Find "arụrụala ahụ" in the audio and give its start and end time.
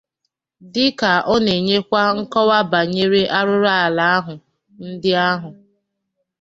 3.37-4.33